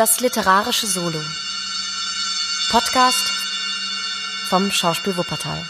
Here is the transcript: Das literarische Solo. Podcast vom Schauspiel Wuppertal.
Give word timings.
Das 0.00 0.18
literarische 0.20 0.86
Solo. 0.86 1.20
Podcast 2.70 3.30
vom 4.48 4.70
Schauspiel 4.70 5.14
Wuppertal. 5.14 5.62